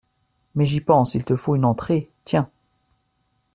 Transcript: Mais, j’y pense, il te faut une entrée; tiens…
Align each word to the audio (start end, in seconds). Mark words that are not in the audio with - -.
Mais, 0.55 0.65
j’y 0.65 0.81
pense, 0.81 1.13
il 1.13 1.23
te 1.23 1.35
faut 1.35 1.55
une 1.55 1.63
entrée; 1.63 2.09
tiens… 2.25 2.49